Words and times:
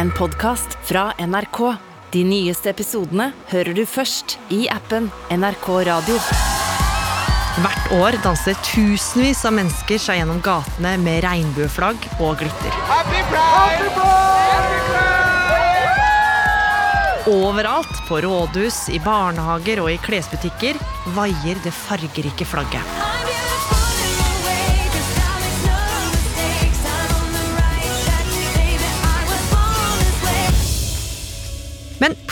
en 0.00 0.10
podkast 0.10 0.78
fra 0.82 1.12
NRK. 1.18 1.58
De 2.10 2.22
nyeste 2.24 2.70
episodene 2.72 3.26
hører 3.50 3.76
du 3.76 3.82
først 3.84 4.38
i 4.48 4.62
appen 4.72 5.10
NRK 5.34 5.66
Radio. 5.90 6.16
Hvert 7.60 7.92
år 7.98 8.16
danser 8.24 8.56
tusenvis 8.64 9.42
av 9.44 9.52
mennesker 9.58 10.00
seg 10.00 10.22
gjennom 10.22 10.40
gatene 10.46 10.94
med 11.04 11.20
regnbueflagg 11.26 12.08
og 12.16 12.40
glitter. 12.40 12.80
Happy 12.88 13.20
Pride! 13.28 13.90
Overalt, 17.30 17.92
på 18.08 18.22
rådhus, 18.24 18.88
i 18.90 18.98
barnehager 19.04 19.84
og 19.84 19.92
i 19.92 20.00
klesbutikker, 20.02 20.80
vaier 21.14 21.60
det 21.62 21.76
fargerike 21.76 22.48
flagget. 22.48 23.09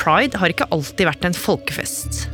Pride 0.08 0.38
har 0.40 0.52
ikke 0.52 0.68
alltid 0.72 1.08
vært 1.08 1.26
en 1.28 1.36
folkefest. 1.36 2.24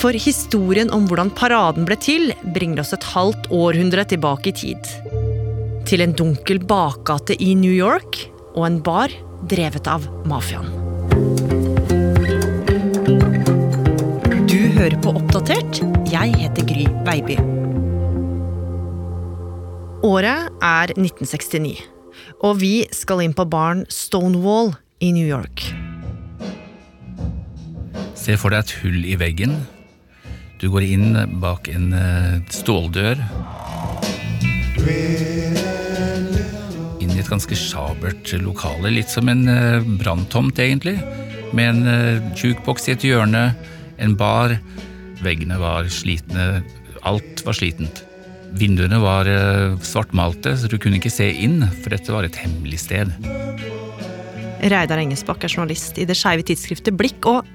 For 0.00 0.16
historien 0.16 0.90
om 0.94 1.06
hvordan 1.06 1.30
paraden 1.36 1.86
ble 1.86 1.96
til, 2.00 2.32
bringer 2.56 2.82
oss 2.82 2.94
et 2.96 3.06
halvt 3.12 3.50
århundre 3.54 4.06
tilbake 4.08 4.50
i 4.50 4.56
tid. 4.56 4.90
Til 5.86 6.02
en 6.02 6.14
dunkel 6.16 6.62
bakgate 6.66 7.36
i 7.42 7.54
New 7.58 7.74
York 7.74 8.18
og 8.56 8.64
en 8.66 8.80
bar 8.82 9.14
drevet 9.50 9.86
av 9.90 10.06
mafiaen. 10.30 10.70
Du 14.50 14.60
hører 14.78 14.96
på 15.02 15.14
Oppdatert. 15.20 15.82
Jeg 16.10 16.34
heter 16.40 16.66
Gry 16.66 16.86
Veiby. 17.06 17.38
Året 20.06 20.48
er 20.64 20.94
1969, 20.96 21.76
og 22.40 22.56
vi 22.62 22.74
skal 22.96 23.22
inn 23.26 23.36
på 23.36 23.46
baren 23.52 23.84
Stonewall 23.92 24.72
i 25.04 25.12
New 25.14 25.28
York. 25.28 25.68
Se 28.20 28.36
for 28.36 28.52
deg 28.52 28.66
et 28.66 28.72
hull 28.82 29.04
i 29.08 29.16
veggen. 29.16 29.54
Du 30.60 30.68
går 30.68 30.84
inn 30.84 31.16
bak 31.40 31.70
en 31.72 31.94
eh, 31.96 32.34
ståldør. 32.52 33.22
Inn 37.00 37.14
i 37.14 37.20
et 37.22 37.30
ganske 37.30 37.56
sabert 37.56 38.34
lokale, 38.44 38.92
litt 38.92 39.08
som 39.08 39.30
en 39.32 39.46
eh, 39.48 39.88
branntomt 40.02 40.60
egentlig. 40.60 40.98
Med 41.56 41.72
en 41.72 42.34
jukeboks 42.36 42.90
i 42.90 42.94
et 42.94 43.06
hjørne, 43.08 43.54
en 43.98 44.16
bar. 44.20 44.58
Veggene 45.24 45.56
var 45.60 45.88
slitne, 45.92 46.60
alt 47.08 47.40
var 47.46 47.56
slitent. 47.56 48.04
Vinduene 48.60 48.98
var 49.00 49.28
eh, 49.30 49.78
svartmalte, 49.86 50.56
så 50.60 50.68
du 50.68 50.76
kunne 50.76 51.00
ikke 51.00 51.12
se 51.12 51.30
inn, 51.32 51.62
for 51.80 51.94
dette 51.94 52.12
var 52.12 52.28
et 52.28 52.36
hemmelig 52.42 52.82
sted. 52.84 53.16
Reidar 54.60 55.00
Engesbakk 55.00 55.46
er 55.46 55.54
journalist 55.54 55.96
i 55.96 56.04
det 56.04 56.18
skeive 56.18 56.44
tidsskriftet 56.44 56.98
Blikk, 57.00 57.24
og 57.30 57.48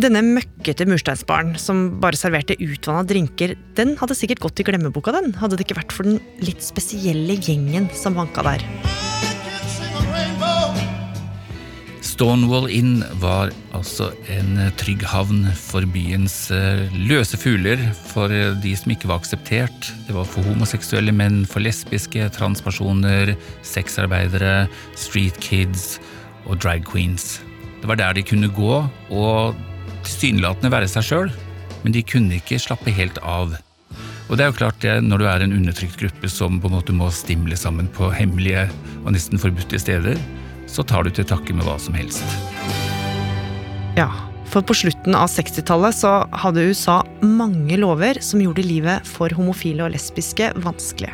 denne 0.00 0.22
møkkete 0.24 0.86
mursteinsbaren 0.88 1.54
som 1.60 1.84
bare 2.02 2.18
serverte 2.18 2.56
utvanna 2.62 3.04
drinker, 3.08 3.56
den 3.76 3.96
hadde 4.00 4.16
sikkert 4.16 4.42
gått 4.44 4.62
i 4.62 4.66
glemmeboka, 4.66 5.12
den, 5.14 5.34
hadde 5.40 5.58
det 5.58 5.66
ikke 5.66 5.80
vært 5.82 5.96
for 5.96 6.08
den 6.08 6.20
litt 6.44 6.64
spesielle 6.64 7.36
gjengen 7.40 7.90
som 7.96 8.16
vanka 8.16 8.44
der. 8.46 8.64
Stonewall 12.12 12.68
Inn 12.70 13.00
var 13.22 13.50
altså 13.74 14.10
en 14.30 14.58
eh, 14.60 14.72
trygg 14.78 15.00
havn 15.08 15.46
for 15.56 15.86
byens 15.94 16.36
eh, 16.54 16.84
løse 17.08 17.38
fugler, 17.40 17.80
for 18.12 18.30
eh, 18.30 18.52
de 18.62 18.74
som 18.76 18.92
ikke 18.92 19.08
var 19.10 19.22
akseptert. 19.22 19.88
Det 20.06 20.14
var 20.14 20.28
for 20.28 20.44
homoseksuelle 20.46 21.14
menn, 21.16 21.42
for 21.48 21.64
lesbiske, 21.64 22.28
transpersoner, 22.36 23.32
sexarbeidere, 23.66 24.68
street 24.92 25.40
kids 25.42 25.96
og 26.44 26.60
drag 26.62 26.84
queens. 26.86 27.40
Det 27.80 27.90
var 27.90 27.98
der 27.98 28.18
de 28.18 28.26
kunne 28.28 28.52
gå 28.54 28.82
og 29.10 29.62
tilsynelatende 30.06 30.72
være 30.72 30.90
seg 30.90 31.06
sjøl, 31.06 31.32
men 31.82 31.94
de 31.94 32.04
kunne 32.06 32.38
ikke 32.38 32.60
slappe 32.62 32.94
helt 32.94 33.18
av. 33.24 33.56
Og 34.30 34.38
det 34.38 34.44
er 34.44 34.52
jo 34.52 34.56
klart 34.56 34.80
det, 34.80 34.94
Når 35.04 35.18
du 35.18 35.26
er 35.28 35.42
en 35.44 35.52
undertrykt 35.52 35.98
gruppe 36.00 36.28
som 36.30 36.60
på 36.60 36.70
en 36.70 36.76
måte 36.78 36.94
må 36.96 37.10
stimle 37.12 37.56
sammen 37.58 37.88
på 37.92 38.10
hemmelige 38.14 38.68
og 39.04 39.12
nesten 39.12 39.40
forbudte 39.40 39.78
steder, 39.78 40.16
så 40.66 40.82
tar 40.82 41.04
du 41.04 41.10
til 41.10 41.26
takke 41.28 41.52
med 41.52 41.66
hva 41.66 41.76
som 41.78 41.94
helst. 41.94 42.24
Ja, 43.98 44.08
for 44.48 44.64
på 44.64 44.76
slutten 44.76 45.16
av 45.16 45.28
60-tallet 45.32 45.96
så 45.96 46.12
hadde 46.44 46.64
USA 46.68 47.02
mange 47.20 47.76
lover 47.80 48.20
som 48.24 48.40
gjorde 48.40 48.64
livet 48.64 49.08
for 49.08 49.32
homofile 49.36 49.84
og 49.84 49.92
lesbiske 49.94 50.52
vanskelig. 50.64 51.12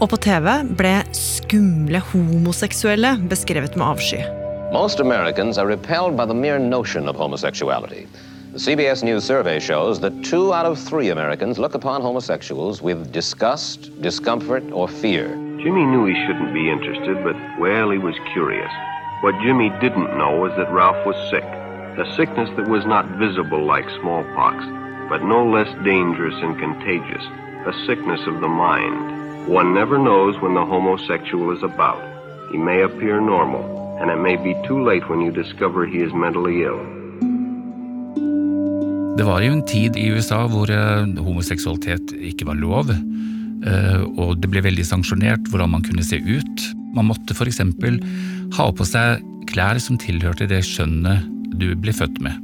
Og 0.00 0.08
på 0.10 0.18
TV 0.24 0.48
ble 0.76 0.94
skumle 1.16 2.00
homoseksuelle 2.12 3.18
beskrevet 3.30 3.76
med 3.76 3.92
avsky. 3.92 4.41
Most 4.72 5.00
Americans 5.00 5.58
are 5.58 5.66
repelled 5.66 6.16
by 6.16 6.24
the 6.24 6.32
mere 6.32 6.58
notion 6.58 7.06
of 7.06 7.14
homosexuality. 7.14 8.08
The 8.52 8.58
CBS 8.58 9.02
News 9.02 9.22
survey 9.22 9.60
shows 9.60 10.00
that 10.00 10.24
two 10.24 10.54
out 10.54 10.64
of 10.64 10.78
three 10.78 11.10
Americans 11.10 11.58
look 11.58 11.74
upon 11.74 12.00
homosexuals 12.00 12.80
with 12.80 13.12
disgust, 13.12 14.00
discomfort, 14.00 14.64
or 14.72 14.88
fear. 14.88 15.28
Jimmy 15.62 15.84
knew 15.84 16.06
he 16.06 16.14
shouldn't 16.26 16.54
be 16.54 16.70
interested, 16.70 17.22
but, 17.22 17.36
well, 17.60 17.90
he 17.90 17.98
was 17.98 18.14
curious. 18.32 18.70
What 19.20 19.38
Jimmy 19.42 19.68
didn't 19.78 20.16
know 20.16 20.40
was 20.40 20.56
that 20.56 20.72
Ralph 20.72 21.04
was 21.04 21.16
sick. 21.30 21.44
A 21.44 22.10
sickness 22.16 22.48
that 22.56 22.66
was 22.66 22.86
not 22.86 23.04
visible 23.18 23.62
like 23.66 23.84
smallpox, 24.00 24.64
but 25.10 25.22
no 25.22 25.44
less 25.44 25.68
dangerous 25.84 26.34
and 26.36 26.58
contagious. 26.58 27.22
A 27.66 27.74
sickness 27.84 28.26
of 28.26 28.40
the 28.40 28.48
mind. 28.48 29.48
One 29.48 29.74
never 29.74 29.98
knows 29.98 30.40
when 30.40 30.54
the 30.54 30.64
homosexual 30.64 31.54
is 31.54 31.62
about. 31.62 32.02
He 32.50 32.56
may 32.56 32.80
appear 32.80 33.20
normal, 33.20 33.81
and 34.02 34.10
it 34.10 34.18
may 34.18 34.36
be 34.36 34.52
too 34.66 34.82
late 34.82 35.08
when 35.08 35.20
you 35.22 35.30
discover 35.30 35.86
he 35.86 36.02
is 36.02 36.12
mentally 36.12 36.62
ill. 36.66 36.82
Det 39.16 39.24
var 39.28 39.42
jo 39.44 39.52
en 39.52 39.66
tid 39.68 39.96
i 40.00 40.08
USA 40.10 40.40
hvor 40.50 40.70
eh, 40.72 41.04
homoseksualitet 41.22 42.14
ikke 42.32 42.48
var 42.48 42.58
lov, 42.58 42.90
eh, 42.90 44.00
og 44.18 44.40
det 44.42 44.50
ble 44.50 44.64
veldig 44.64 44.86
sanksjonert 44.88 45.50
hvordan 45.52 45.74
man 45.76 45.84
kunne 45.86 46.04
se 46.06 46.18
ut. 46.18 46.64
Man 46.96 47.10
måtte 47.12 47.36
f.eks. 47.36 47.60
ha 48.56 48.66
på 48.72 48.88
seg 48.88 49.22
klær 49.52 49.78
som 49.84 50.00
tilhørte 50.00 50.48
det 50.50 50.64
skjønnet 50.66 51.28
du 51.60 51.70
ble 51.78 51.94
født 51.94 52.18
med. 52.24 52.34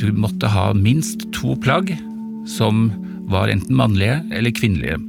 Du 0.00 0.08
måtte 0.14 0.48
ha 0.48 0.70
minst 0.78 1.26
to 1.36 1.56
plagg 1.60 1.92
som 2.48 2.88
var 3.28 3.50
enten 3.50 3.76
mannlige 3.76 4.20
eller 4.30 4.54
kvinnelige. 4.54 5.00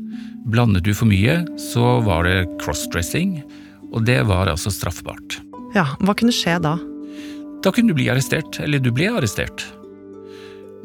Blandet 0.49 0.87
du 0.87 0.93
for 0.97 1.07
mye, 1.07 1.43
så 1.59 1.99
var 2.03 2.25
det 2.25 2.47
crossdressing, 2.63 3.37
og 3.93 4.07
det 4.07 4.23
var 4.27 4.49
altså 4.49 4.73
straffbart. 4.73 5.41
Ja, 5.75 5.89
hva 5.99 6.15
kunne 6.17 6.35
skje 6.35 6.57
da? 6.63 6.77
Da 7.63 7.73
kunne 7.73 7.91
du 7.91 7.97
bli 7.97 8.07
arrestert, 8.11 8.59
eller 8.63 8.79
du 8.79 8.91
ble 8.95 9.09
arrestert. 9.11 9.65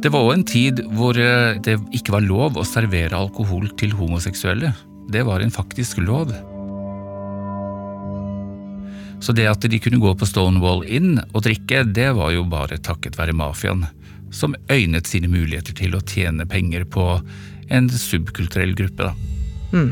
Det 0.02 0.10
var 0.10 0.24
òg 0.26 0.32
en 0.34 0.46
tid 0.48 0.80
hvor 0.96 1.18
eh, 1.20 1.58
det 1.62 1.76
ikke 1.94 2.16
var 2.16 2.24
lov 2.24 2.56
å 2.58 2.66
servere 2.66 3.18
alkohol 3.18 3.68
til 3.78 3.92
homoseksuelle. 3.94 4.72
Det 5.12 5.22
var 5.28 5.44
en 5.44 5.52
faktisk 5.52 6.00
lov. 6.02 6.32
Så 9.22 9.34
det 9.36 9.46
at 9.46 9.62
de 9.70 9.78
kunne 9.78 10.00
gå 10.02 10.14
på 10.18 10.26
Stonewall 10.26 10.82
Inn 10.90 11.20
og 11.30 11.44
drikke, 11.46 11.84
det 11.86 12.08
var 12.18 12.32
jo 12.34 12.42
bare 12.50 12.80
takket 12.82 13.18
være 13.20 13.36
mafiaen, 13.38 13.84
som 14.34 14.56
øynet 14.72 15.06
sine 15.06 15.30
muligheter 15.30 15.76
til 15.78 15.94
å 15.94 16.02
tjene 16.02 16.48
penger 16.50 16.88
på 16.88 17.06
en 17.70 17.90
subkulturell 17.92 18.74
gruppe. 18.74 19.12
da. 19.12 19.84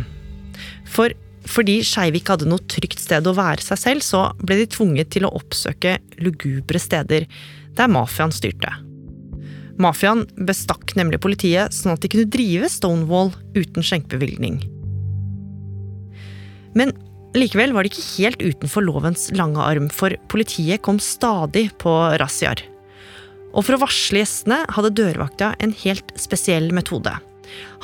For 0.91 1.15
fordi 1.49 1.81
skeive 1.87 2.21
hadde 2.27 2.49
noe 2.49 2.63
trygt 2.69 3.01
sted 3.01 3.27
å 3.27 3.37
være 3.37 3.65
seg 3.65 3.81
selv, 3.81 4.05
så 4.05 4.23
ble 4.45 4.61
de 4.61 4.69
tvunget 4.71 5.13
til 5.15 5.27
å 5.27 5.35
oppsøke 5.39 5.97
lugubre 6.21 6.81
steder 6.81 7.27
der 7.79 7.93
mafiaen 7.93 8.35
styrte. 8.35 8.73
Mafiaen 9.81 10.27
bestakk 10.45 10.93
nemlig 10.99 11.23
politiet 11.25 11.73
sånn 11.73 11.95
at 11.95 12.03
de 12.05 12.11
kunne 12.13 12.29
drive 12.29 12.69
Stonewall 12.69 13.33
uten 13.57 13.87
skjenkebevilgning. 13.87 14.59
Men 16.77 16.93
likevel 17.35 17.73
var 17.75 17.87
de 17.87 17.93
ikke 17.93 18.09
helt 18.19 18.43
utenfor 18.43 18.85
lovens 18.85 19.31
lange 19.39 19.63
arm, 19.63 19.89
for 19.89 20.13
politiet 20.31 20.83
kom 20.85 21.01
stadig 21.03 21.71
på 21.81 21.95
razziaer. 22.21 22.63
Og 23.51 23.65
for 23.67 23.75
å 23.75 23.83
varsle 23.83 24.21
gjestene 24.21 24.61
hadde 24.77 24.93
dørvakta 24.99 25.55
en 25.65 25.73
helt 25.83 26.13
spesiell 26.21 26.69
metode. 26.75 27.17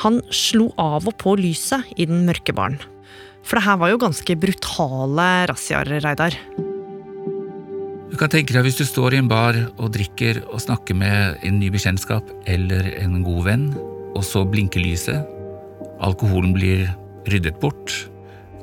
Han 0.05 0.21
slo 0.31 0.69
av 0.79 1.09
og 1.09 1.17
på 1.19 1.35
lyset 1.41 1.89
i 1.97 2.07
den 2.07 2.23
mørke 2.29 2.55
baren. 2.55 2.79
For 3.47 3.59
det 3.59 3.67
her 3.69 3.79
var 3.79 3.93
jo 3.93 4.01
ganske 4.03 4.37
brutale 4.43 5.27
razziaer, 5.53 6.01
Reidar. 6.03 6.35
Du 8.11 8.17
kan 8.19 8.31
tenke 8.33 8.55
deg 8.55 8.65
hvis 8.67 8.79
du 8.79 8.85
står 8.89 9.15
i 9.15 9.21
en 9.21 9.31
bar 9.31 9.59
og 9.77 9.93
drikker 9.95 10.41
og 10.49 10.63
snakker 10.63 10.97
med 10.99 11.43
en 11.47 11.59
ny 11.61 11.69
bekjentskap 11.75 12.31
eller 12.49 12.89
en 13.03 13.21
god 13.27 13.43
venn, 13.47 13.67
og 14.17 14.25
så 14.25 14.43
blinker 14.49 14.83
lyset. 14.83 15.27
Alkoholen 16.03 16.55
blir 16.57 16.87
ryddet 17.31 17.61
bort. 17.63 17.93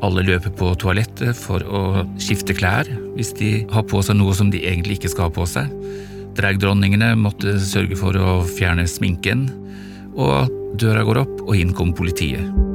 Alle 0.04 0.26
løper 0.26 0.52
på 0.58 0.74
toalettet 0.82 1.38
for 1.38 1.64
å 1.64 2.04
skifte 2.20 2.56
klær 2.58 2.90
hvis 3.14 3.32
de 3.40 3.54
har 3.72 3.88
på 3.88 4.02
seg 4.04 4.20
noe 4.20 4.36
som 4.36 4.52
de 4.52 4.66
egentlig 4.66 5.00
ikke 5.00 5.14
skal 5.14 5.30
ha 5.30 5.36
på 5.38 5.48
seg. 5.48 5.72
Dragdronningene 6.36 7.14
måtte 7.20 7.56
sørge 7.62 7.96
for 8.00 8.18
å 8.18 8.42
fjerne 8.58 8.90
sminken, 8.90 9.48
og 10.18 10.50
døra 10.82 11.06
går 11.06 11.24
opp, 11.24 11.42
og 11.46 11.56
inn 11.56 11.78
kommer 11.78 12.02
politiet. 12.02 12.73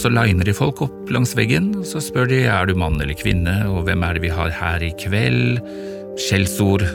Så 0.00 0.08
liner 0.08 0.48
de 0.48 0.56
folk 0.56 0.80
opp 0.86 1.10
langs 1.12 1.34
veggen, 1.36 1.74
og 1.76 1.84
så 1.88 2.00
spør 2.00 2.30
de 2.30 2.44
er 2.48 2.68
du 2.70 2.76
mann 2.78 2.96
eller 3.00 3.16
kvinne, 3.18 3.58
og 3.68 3.84
hvem 3.84 4.04
er 4.06 4.16
det 4.16 4.24
vi 4.24 4.32
har 4.32 4.52
her 4.56 4.84
i 4.84 4.94
kveld? 5.00 5.60
Skjellsord, 6.20 6.86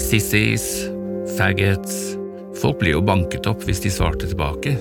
sissies, 0.00 0.64
faggots 1.36 2.16
Folk 2.56 2.78
blir 2.80 2.94
jo 2.94 3.02
banket 3.04 3.44
opp 3.50 3.64
hvis 3.68 3.82
de 3.84 3.90
svarte 3.92 4.28
tilbake. 4.30 4.72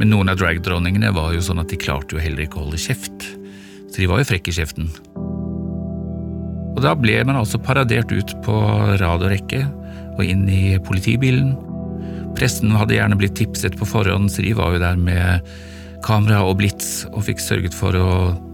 Men 0.00 0.10
noen 0.12 0.28
av 0.32 0.36
dragdronningene 0.40 1.12
var 1.16 1.32
jo 1.32 1.40
sånn 1.44 1.62
at 1.62 1.72
de 1.72 1.78
klarte 1.80 2.16
jo 2.16 2.20
heller 2.20 2.44
ikke 2.44 2.60
å 2.60 2.66
holde 2.66 2.80
kjeft, 2.80 3.24
så 3.88 3.96
de 3.96 4.08
var 4.10 4.20
jo 4.20 4.28
frekke 4.28 4.52
i 4.52 4.58
kjeften. 4.58 4.90
Og 6.74 6.84
da 6.84 6.92
ble 6.96 7.16
man 7.24 7.40
altså 7.40 7.60
paradert 7.60 8.12
ut 8.12 8.36
på 8.44 8.58
rad 9.00 9.24
og 9.24 9.32
rekke 9.32 9.64
og 10.18 10.22
inn 10.24 10.44
i 10.52 10.76
politibilen. 10.84 11.54
Pressen 12.36 12.76
hadde 12.76 12.96
gjerne 12.96 13.18
blitt 13.20 13.38
tipset 13.40 13.76
på 13.80 13.88
forhånd, 13.88 14.28
så 14.32 14.44
de 14.44 14.52
var 14.56 14.76
jo 14.76 14.84
der 14.84 15.00
med 15.00 15.48
kamera 16.06 16.42
og 16.46 16.58
blits 16.60 17.04
og 17.12 17.24
fikk 17.28 17.42
sørget 17.42 17.76
for 17.76 17.96
å 17.96 18.10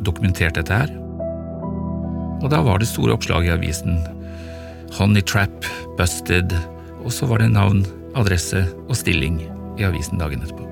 dokumentere 0.06 0.54
dette 0.58 0.80
her. 0.82 0.92
Og 2.42 2.50
da 2.52 2.60
var 2.64 2.82
det 2.82 2.90
store 2.90 3.16
oppslag 3.16 3.48
i 3.48 3.54
avisen. 3.54 3.98
Honey 4.98 5.24
Trap, 5.24 5.66
Busted, 5.98 6.52
og 7.02 7.12
så 7.14 7.28
var 7.30 7.42
det 7.42 7.52
navn, 7.54 7.84
adresse 8.16 8.66
og 8.86 8.96
stilling 8.98 9.40
i 9.76 9.88
avisen 9.88 10.20
dagen 10.20 10.44
etterpå. 10.44 10.66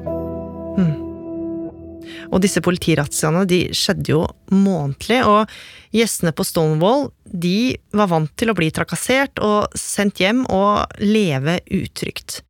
Og 2.35 2.43
disse 2.43 2.63
politirazziaene 2.65 3.45
de 3.49 3.61
skjedde 3.77 4.11
jo 4.11 4.23
månedlig, 4.55 5.21
og 5.23 5.51
gjestene 5.95 6.35
på 6.35 6.47
Stonewall 6.47 7.09
de 7.25 7.77
var 7.95 8.11
vant 8.13 8.33
til 8.39 8.51
å 8.51 8.57
bli 8.59 8.71
trakassert 8.75 9.41
og 9.45 9.75
sendt 9.79 10.23
hjem 10.23 10.45
og 10.53 10.99
leve 11.03 11.61
utrygt. 11.71 12.43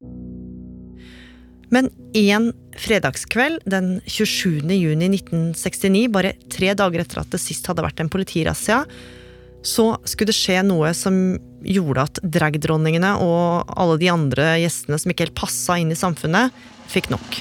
Men 1.72 1.90
en 2.18 2.50
fredagskveld 2.80 3.62
den 3.70 3.98
27. 4.06 4.64
juni 4.74 5.08
1969, 5.14 6.08
bare 6.12 6.34
tre 6.52 6.74
dager 6.76 7.04
etter 7.04 7.22
at 7.22 7.30
det 7.32 7.42
sist 7.42 7.66
hadde 7.70 7.84
vært 7.86 8.02
en 8.02 8.12
politirazzia, 8.12 8.82
så 9.64 9.94
skulle 10.04 10.28
det 10.32 10.36
skje 10.36 10.60
noe 10.66 10.92
som 10.96 11.38
gjorde 11.64 12.04
at 12.04 12.20
dragdronningene 12.36 13.14
og 13.24 13.70
alle 13.72 13.96
de 14.02 14.10
andre 14.12 14.58
gjestene 14.60 14.98
som 15.00 15.12
ikke 15.12 15.28
helt 15.28 15.38
passa 15.38 15.78
inn 15.80 15.94
i 15.94 15.98
samfunnet, 15.98 16.52
fikk 16.92 17.08
nok. 17.14 17.40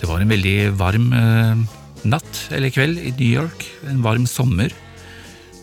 Det 0.00 0.08
var 0.08 0.24
en 0.24 0.32
veldig 0.32 0.56
varm 0.80 1.12
eh, 1.14 1.60
natt 2.08 2.40
eller 2.50 2.72
kveld 2.72 2.98
i 2.98 3.12
New 3.12 3.28
York. 3.42 3.68
En 3.90 4.00
varm 4.04 4.24
sommer. 4.26 4.72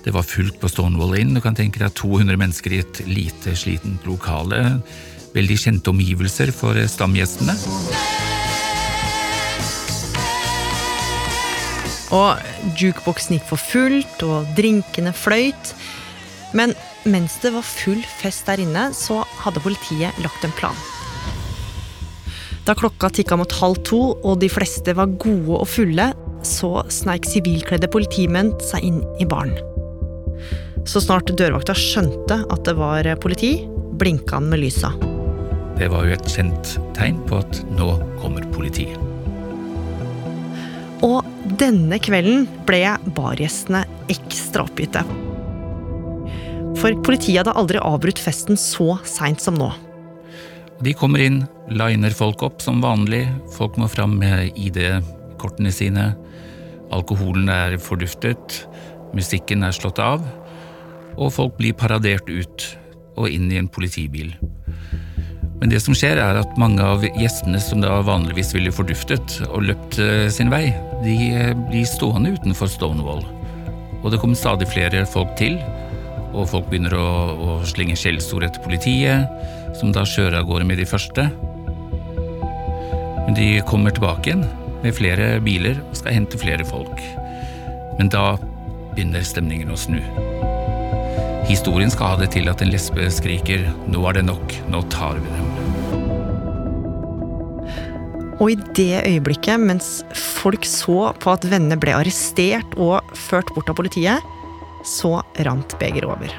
Det 0.03 0.13
var 0.15 0.23
fullt 0.23 0.59
på 0.61 0.69
Stonewall 0.71 1.17
Inn. 1.19 1.35
Du 1.35 1.41
kan 1.43 1.57
tenke 1.57 1.81
deg 1.81 1.93
200 1.99 2.39
mennesker 2.39 2.75
i 2.75 2.81
et 2.83 3.01
lite, 3.09 3.55
slitent 3.57 4.05
lokale. 4.07 4.79
Veldig 5.35 5.57
kjente 5.59 5.91
omgivelser 5.91 6.53
for 6.55 6.79
eh, 6.79 6.87
stamgjestene. 6.89 7.55
Og 12.15 12.39
jukeboksen 12.79 13.37
gikk 13.37 13.49
for 13.51 13.61
fullt, 13.61 14.23
og 14.25 14.47
drinkene 14.57 15.13
fløyt. 15.13 15.73
Men 16.57 16.73
mens 17.05 17.37
det 17.43 17.53
var 17.53 17.67
full 17.67 18.01
fest 18.21 18.47
der 18.49 18.63
inne, 18.63 18.89
så 18.97 19.21
hadde 19.43 19.61
politiet 19.61 20.17
lagt 20.23 20.47
en 20.47 20.55
plan. 20.57 20.79
Da 22.65 22.75
klokka 22.77 23.11
tikka 23.13 23.37
mot 23.39 23.53
halv 23.61 23.83
to, 23.85 24.01
og 24.23 24.41
de 24.41 24.49
fleste 24.49 24.95
var 24.97 25.13
gode 25.21 25.61
og 25.61 25.69
fulle, 25.69 26.11
så 26.45 26.79
sneik 26.93 27.27
sivilkledde 27.27 27.89
politimenn 27.91 28.55
seg 28.63 28.89
inn 28.89 29.03
i 29.21 29.27
baren. 29.29 29.57
Så 30.87 31.01
snart 31.03 31.31
dørvakta 31.37 31.75
skjønte 31.77 32.41
at 32.49 32.65
det 32.67 32.75
var 32.79 33.07
politi, 33.21 33.53
blinka 33.99 34.39
han 34.39 34.49
med 34.51 34.63
lysa. 34.63 34.93
Det 35.79 35.87
var 35.91 36.07
jo 36.07 36.15
et 36.15 36.31
kjent 36.31 36.75
tegn 36.97 37.19
på 37.29 37.39
at 37.39 37.61
nå 37.71 37.93
kommer 38.19 38.43
politiet. 38.53 38.99
Og 41.05 41.23
denne 41.59 41.99
kvelden 42.03 42.45
ble 42.67 42.83
bargjestene 43.15 43.85
ekstra 44.11 44.65
oppgitte. 44.67 45.05
For 46.79 46.95
politiet 47.03 47.41
hadde 47.41 47.55
aldri 47.59 47.79
avbrutt 47.81 48.19
festen 48.21 48.59
så 48.59 48.97
seint 49.07 49.41
som 49.43 49.57
nå. 49.59 49.71
De 50.79 50.93
kommer 50.95 51.23
inn, 51.23 51.41
liner 51.71 52.13
folk 52.15 52.43
opp 52.45 52.61
som 52.63 52.79
vanlig. 52.83 53.25
Folk 53.55 53.75
må 53.79 53.89
fram 53.91 54.15
med 54.21 54.55
ID-kortene 54.55 55.73
sine. 55.75 56.13
Alkoholen 56.95 57.49
er 57.51 57.75
forduftet. 57.83 58.61
Musikken 59.15 59.65
er 59.67 59.75
slått 59.75 59.99
av. 59.99 60.23
Og 61.17 61.33
folk 61.35 61.57
blir 61.57 61.77
paradert 61.77 62.29
ut 62.29 62.67
og 63.19 63.27
inn 63.31 63.49
i 63.51 63.59
en 63.59 63.71
politibil. 63.71 64.35
Men 65.59 65.73
det 65.73 65.81
som 65.83 65.95
skjer, 65.97 66.19
er 66.23 66.39
at 66.39 66.59
mange 66.59 66.83
av 66.83 67.03
gjestene 67.03 67.59
som 67.59 67.81
da 67.83 67.97
vanligvis 68.07 68.53
ville 68.55 68.71
forduftet 68.71 69.41
og 69.49 69.65
løpt 69.67 69.99
eh, 69.99 70.29
sin 70.31 70.51
vei, 70.53 70.69
de 71.03 71.15
eh, 71.35 71.51
blir 71.67 71.87
stående 71.87 72.31
utenfor 72.37 72.71
Stonewall. 72.71 73.25
Og 73.99 74.13
det 74.13 74.21
kommer 74.21 74.39
stadig 74.39 74.69
flere 74.71 75.03
folk 75.09 75.33
til, 75.39 75.57
og 76.31 76.47
folk 76.47 76.69
begynner 76.69 76.95
å, 76.95 77.09
å 77.35 77.57
slenge 77.67 77.97
skjellsord 77.99 78.45
etter 78.47 78.63
politiet, 78.63 79.27
som 79.75 79.91
da 79.95 80.05
kjører 80.07 80.39
av 80.39 80.47
gårde 80.47 80.69
med 80.69 80.79
de 80.79 80.87
første. 80.87 81.27
Men 83.25 83.35
de 83.35 83.49
kommer 83.67 83.93
tilbake 83.93 84.31
igjen 84.31 84.47
med 84.79 84.95
flere 84.95 85.33
biler 85.43 85.81
og 85.89 85.97
skal 85.99 86.15
hente 86.15 86.39
flere 86.39 86.65
folk. 86.67 87.03
Men 87.99 88.13
da 88.13 88.31
begynner 88.95 89.27
stemningen 89.27 89.75
å 89.75 89.79
snu. 89.79 89.99
Historien 91.49 91.89
skal 91.89 92.11
ha 92.11 92.17
det 92.19 92.27
til 92.35 92.45
at 92.51 92.61
en 92.61 92.69
lesbe 92.69 93.07
skriker 93.09 93.63
'nå 93.89 94.03
er 94.05 94.19
det 94.19 94.25
nok, 94.27 94.53
nå 94.69 94.83
tar 94.93 95.17
vi 95.17 95.31
dem'. 95.33 95.47
Og 98.39 98.51
i 98.51 98.57
det 98.77 99.01
øyeblikket, 99.09 99.57
mens 99.59 100.03
folk 100.13 100.63
så 100.63 101.09
på 101.17 101.33
at 101.33 101.47
vennene 101.49 101.79
ble 101.81 101.95
arrestert 101.97 102.77
og 102.77 103.01
ført 103.17 103.49
bort 103.55 103.69
av 103.69 103.75
politiet, 103.75 104.21
så 104.85 105.23
rant 105.41 105.73
begeret 105.81 106.05
over. 106.05 106.29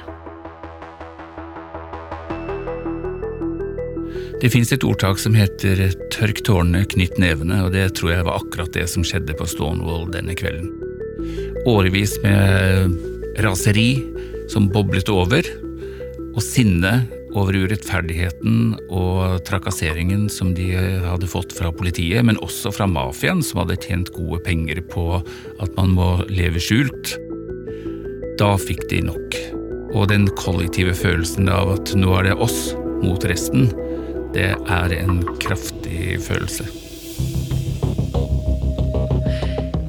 Det 4.41 4.49
fins 4.49 4.73
et 4.73 4.85
ordtak 4.87 5.19
som 5.19 5.35
heter 5.35 5.91
'tørk 6.15 6.45
tårene, 6.47 6.87
knytt 6.87 7.19
nevene', 7.19 7.65
og 7.67 7.73
det 7.73 7.97
tror 7.99 8.15
jeg 8.15 8.25
var 8.25 8.39
akkurat 8.39 8.73
det 8.73 8.89
som 8.89 9.03
skjedde 9.03 9.35
på 9.35 9.45
Stonewall 9.45 10.07
denne 10.09 10.39
kvelden. 10.39 10.71
Årevis 11.67 12.15
med 12.23 12.95
raseri 13.43 14.07
som 14.51 14.69
boblet 14.73 15.11
over, 15.13 15.47
og 16.31 16.43
sinne 16.45 17.05
over 17.39 17.55
urettferdigheten 17.55 18.75
og 18.91 19.43
trakasseringen 19.47 20.27
som 20.33 20.53
de 20.57 20.73
hadde 21.05 21.31
fått 21.31 21.55
fra 21.55 21.71
politiet, 21.75 22.25
men 22.27 22.41
også 22.43 22.73
fra 22.75 22.89
mafiaen, 22.91 23.43
som 23.47 23.63
hadde 23.63 23.79
tjent 23.85 24.11
gode 24.17 24.43
penger 24.47 24.83
på 24.91 25.07
at 25.21 25.79
man 25.79 25.95
må 25.95 26.11
leve 26.31 26.63
skjult. 26.63 27.15
Da 28.41 28.55
fikk 28.59 28.87
de 28.91 29.05
nok. 29.11 29.39
Og 29.91 30.07
den 30.11 30.29
kollektive 30.39 30.95
følelsen 30.95 31.51
av 31.51 31.75
at 31.77 31.95
nå 31.99 32.13
er 32.19 32.31
det 32.31 32.39
oss 32.43 32.73
mot 33.03 33.25
resten, 33.27 33.71
det 34.35 34.53
er 34.55 34.95
en 35.01 35.25
kraftig 35.43 36.21
følelse. 36.23 36.90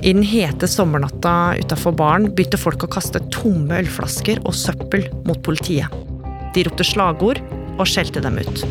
I 0.01 0.15
den 0.15 0.23
hete 0.25 0.65
sommernatta 0.65 1.53
utafor 1.61 1.93
baren 1.93 2.23
begynte 2.33 2.57
folk 2.57 2.81
å 2.81 2.89
kaste 2.89 3.19
tomme 3.29 3.83
ølflasker 3.83 4.39
og 4.49 4.55
søppel 4.57 5.05
mot 5.27 5.37
politiet. 5.45 5.93
De 6.55 6.63
ropte 6.65 6.85
slagord 6.87 7.37
og 7.77 7.85
skjelte 7.85 8.23
dem 8.23 8.39
ut. 8.41 8.63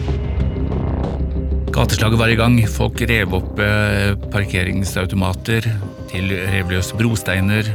Gateslaget 1.71 2.19
var 2.19 2.33
i 2.35 2.39
gang. 2.41 2.59
Folk 2.67 2.99
rev 3.07 3.37
opp 3.39 3.63
eh, 3.63 4.17
parkeringsautomater 4.35 5.71
til 6.11 6.35
rev 6.51 6.75
løs 6.75 6.91
brosteiner. 6.99 7.71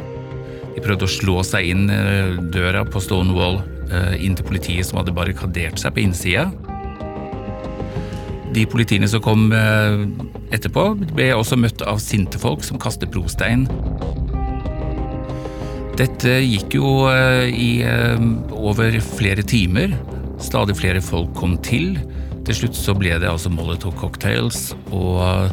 De 0.75 0.83
prøvde 0.83 1.07
å 1.07 1.15
slå 1.15 1.39
seg 1.47 1.71
inn 1.71 1.87
eh, 1.87 2.35
døra 2.51 2.83
på 2.83 2.99
Stonewall 2.99 3.61
eh, 3.87 4.17
inn 4.19 4.35
til 4.35 4.51
politiet 4.51 4.89
som 4.89 4.99
hadde 4.99 5.15
barrikadert 5.15 5.79
seg 5.79 5.95
på 5.95 6.03
innsida. 6.03 6.49
De 8.55 8.63
politiene 8.71 9.07
som 9.11 9.19
kom 9.23 9.49
eh, 9.51 10.05
etterpå, 10.55 10.87
ble 11.15 11.31
også 11.35 11.57
møtt 11.59 11.83
av 11.83 11.99
sinte 11.99 12.39
folk 12.39 12.63
som 12.63 12.79
kastet 12.79 13.11
brostein. 13.11 13.65
Dette 15.99 16.37
gikk 16.43 16.77
jo 16.77 16.91
eh, 17.11 17.51
i 17.51 17.69
eh, 17.83 18.21
over 18.55 18.95
flere 19.03 19.43
timer. 19.43 19.97
Stadig 20.43 20.77
flere 20.79 21.03
folk 21.03 21.33
kom 21.35 21.57
til. 21.67 21.97
Til 22.47 22.59
slutt 22.61 22.79
så 22.79 22.95
ble 22.95 23.17
det 23.19 23.27
altså 23.27 23.51
Molotov 23.51 23.95
cocktails 23.99 24.69
og 24.93 25.51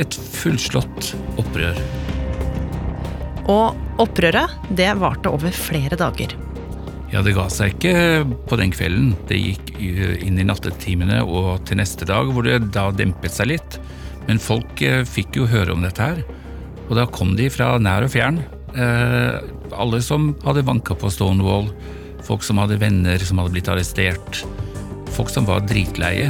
et 0.00 0.16
fullslått 0.16 1.12
opprør. 1.38 1.78
Og 3.46 4.02
opprøret, 4.02 4.58
det 4.74 4.90
varte 4.98 5.30
over 5.30 5.54
flere 5.54 5.98
dager. 5.98 6.34
Ja, 7.12 7.22
det 7.22 7.36
ga 7.36 7.46
seg 7.52 7.76
ikke 7.76 8.26
på 8.50 8.58
den 8.58 8.72
kvelden. 8.74 9.12
Det 9.30 9.38
gikk 9.38 9.65
inn 9.80 10.38
i 10.40 10.46
nattetimene 10.46 11.22
og 11.24 11.64
til 11.68 11.80
neste 11.80 12.08
dag, 12.08 12.28
hvor 12.32 12.46
det 12.46 12.72
da 12.74 12.88
dempet 12.94 13.34
seg 13.34 13.52
litt. 13.54 13.78
Men 14.26 14.42
folk 14.42 14.82
eh, 14.82 15.04
fikk 15.06 15.38
jo 15.38 15.48
høre 15.50 15.74
om 15.74 15.84
dette 15.86 16.02
her, 16.02 16.22
og 16.88 16.96
da 16.98 17.06
kom 17.10 17.34
de 17.38 17.50
fra 17.52 17.76
nær 17.82 18.06
og 18.06 18.12
fjern. 18.14 18.40
Eh, 18.74 19.38
alle 19.76 20.02
som 20.04 20.32
hadde 20.44 20.66
vanka 20.66 20.96
på 20.98 21.10
Stonewall, 21.12 21.70
folk 22.26 22.42
som 22.46 22.58
hadde 22.62 22.80
venner 22.82 23.22
som 23.22 23.38
hadde 23.38 23.54
blitt 23.54 23.70
arrestert. 23.70 24.44
folk 25.16 25.30
som 25.32 25.46
var 25.48 25.64
dritleie. 25.64 26.28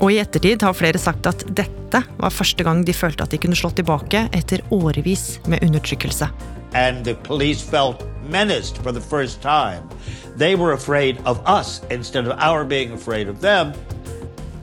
Og 0.00 0.12
i 0.12 0.20
ettertid 0.20 0.60
har 0.64 0.76
flere 0.76 1.00
sagt 1.00 1.28
at 1.28 1.44
dette 1.48 2.02
var 2.20 2.32
første 2.32 2.64
gang 2.64 2.84
de 2.84 2.92
følte 2.96 3.24
at 3.24 3.32
de 3.32 3.40
kunne 3.40 3.56
slå 3.58 3.72
tilbake 3.76 4.26
etter 4.36 4.60
årevis 4.70 5.40
med 5.48 5.64
undertrykkelse. 5.64 6.28
and 6.72 7.04
the 7.04 7.14
police 7.14 7.62
felt 7.62 8.09
menaced 8.30 8.78
for 8.78 8.92
the 8.92 9.00
first 9.00 9.42
time. 9.42 9.88
They 10.36 10.54
were 10.54 10.72
afraid 10.72 11.18
of 11.24 11.46
us 11.46 11.82
instead 11.90 12.26
of 12.26 12.38
our 12.38 12.64
being 12.64 12.92
afraid 12.92 13.28
of 13.28 13.40
them. 13.40 13.74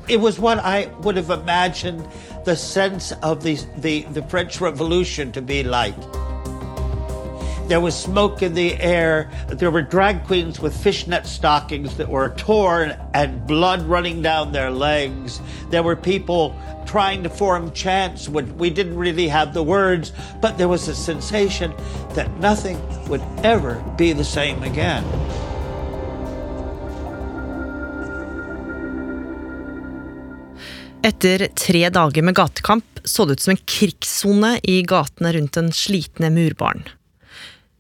It 0.08 0.20
was 0.22 0.40
what 0.40 0.60
I 0.60 0.88
would 1.02 1.18
have 1.18 1.30
imagined 1.30 2.08
the 2.46 2.56
sense 2.56 3.12
of 3.24 3.44
the, 3.44 3.60
the, 3.78 4.04
the 4.04 4.22
French 4.24 4.62
Revolution 4.62 5.32
to 5.34 5.42
be 5.42 5.64
like. 5.64 5.96
There 7.68 7.82
was 7.82 8.00
smoke 8.00 8.42
in 8.42 8.54
the 8.54 8.80
air. 8.80 9.30
There 9.50 9.70
were 9.70 9.82
drag 9.82 10.24
queens 10.24 10.62
with 10.62 10.76
fishnet 10.76 11.28
stockings 11.28 11.98
that 11.98 12.08
were 12.08 12.30
torn 12.30 12.98
and 13.14 13.46
blood 13.46 13.82
running 13.82 14.22
down 14.22 14.54
their 14.54 14.72
legs. 14.72 15.42
There 15.70 15.84
were 15.84 15.98
people 15.98 16.56
trying 16.88 17.24
to 17.24 17.30
form 17.30 17.72
chants 17.72 18.30
we 18.30 18.70
didn't 18.70 18.98
really 18.98 19.28
have 19.28 19.54
the 19.54 19.64
words, 19.64 20.14
but 20.42 20.58
there 20.58 20.68
was 20.68 20.88
a 20.88 20.96
sensation 20.96 21.72
that 22.16 22.28
nothing 22.40 22.78
would 23.10 23.22
ever 23.44 23.84
be 23.98 24.14
the 24.14 24.24
same 24.24 24.64
again. 24.64 25.04
Etter 31.04 31.48
tre 31.56 31.90
dager 31.90 32.22
med 32.22 32.36
gatekamp 32.36 33.00
så 33.04 33.26
det 33.26 33.34
ut 33.34 33.40
som 33.40 33.52
en 33.52 33.58
krigssone 33.66 34.60
i 34.64 34.82
gatene 34.82 35.34
rundt 35.34 35.54
den 35.54 35.72
slitne 35.72 36.30
murbaren. 36.30 36.84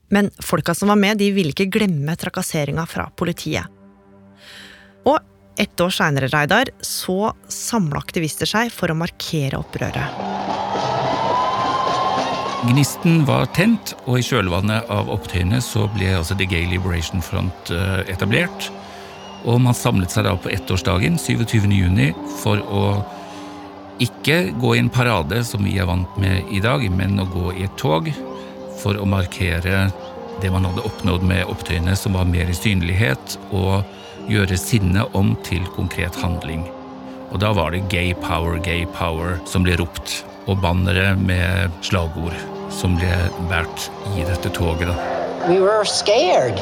Men 0.09 0.29
folka 0.39 0.75
som 0.75 0.87
var 0.87 0.95
med, 0.95 1.17
de 1.17 1.31
ville 1.35 1.51
ikke 1.51 1.67
glemme 1.71 2.15
trakasseringa 2.15 2.85
fra 2.87 3.09
politiet. 3.15 3.67
Og 5.03 5.19
ett 5.57 5.81
år 5.81 5.89
seinere, 5.93 6.29
Reidar, 6.31 6.69
så 6.81 7.33
samla 7.47 7.99
aktivister 7.99 8.49
seg 8.49 8.71
for 8.73 8.91
å 8.93 8.97
markere 8.97 9.59
opprøret. 9.59 10.25
Gnisten 12.67 13.21
var 13.27 13.45
tent, 13.55 13.93
og 14.05 14.19
i 14.19 14.25
kjølvannet 14.25 14.89
av 14.91 15.09
opptøyene 15.13 15.59
så 15.63 15.85
ble 15.93 16.09
altså 16.17 16.35
The 16.37 16.47
Gay 16.49 16.65
Liberation 16.71 17.21
Front 17.23 17.71
eh, 17.71 18.01
etablert. 18.11 18.71
Og 19.47 19.61
man 19.63 19.77
samlet 19.77 20.11
seg 20.11 20.25
da 20.27 20.33
på 20.41 20.51
ettårsdagen, 20.51 21.19
27. 21.21 21.69
juni, 21.71 22.09
for 22.41 22.61
å 22.65 22.81
ikke 24.03 24.51
gå 24.61 24.75
i 24.75 24.81
en 24.81 24.91
parade 24.93 25.43
som 25.47 25.63
vi 25.65 25.77
er 25.79 25.87
vant 25.89 26.17
med 26.21 26.49
i 26.53 26.61
dag, 26.61 26.83
men 26.93 27.21
å 27.21 27.29
gå 27.29 27.53
i 27.55 27.65
et 27.65 27.77
tog 27.79 28.09
for 28.81 28.97
å 28.97 29.07
markere 29.09 29.87
det 30.41 30.51
man 30.53 30.67
hadde 30.67 30.85
oppnådd 30.85 31.23
med 31.25 31.47
opptøyene, 31.49 31.95
som 31.97 32.17
var 32.17 32.27
mer 32.29 32.49
i 32.49 32.57
synlighet, 32.57 33.37
og 33.49 33.85
gjøre 34.27 34.57
sinnet 34.59 35.15
om 35.17 35.35
til 35.47 35.65
konkret 35.75 36.15
handling. 36.21 36.67
Og 37.31 37.41
da 37.43 37.51
var 37.55 37.71
det 37.75 37.87
gay 37.91 38.13
power, 38.23 38.57
gay 38.63 38.85
power 38.95 39.39
som 39.45 39.65
ble 39.67 39.75
ropt, 39.79 40.23
og 40.47 40.61
bannere 40.63 41.15
med 41.19 41.73
slagord 41.83 42.35
som 42.71 42.95
ble 42.99 43.13
båret 43.49 43.91
i 44.15 44.23
dette 44.27 44.51
toget. 44.55 44.87
da. 44.87 45.17
we 45.47 45.61
were 45.61 45.85
scared. 45.85 46.55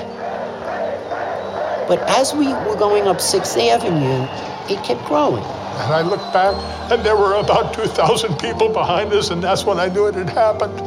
But 1.87 1.99
as 2.09 2.33
we 2.33 2.47
were 2.47 2.75
going 2.75 3.07
up 3.07 3.17
6th 3.17 3.57
Avenue, 3.57 4.27
it 4.69 4.83
kept 4.83 5.03
growing. 5.05 5.43
And 5.43 5.93
I 5.93 6.01
looked 6.01 6.31
back, 6.33 6.55
and 6.91 7.03
there 7.03 7.15
were 7.15 7.35
about 7.35 7.73
2,000 7.73 8.37
people 8.37 8.69
behind 8.69 9.11
us, 9.13 9.29
and 9.29 9.43
that's 9.43 9.65
when 9.65 9.79
I 9.79 9.87
knew 9.87 10.07
it 10.07 10.15
had 10.15 10.29
happened. 10.29 10.77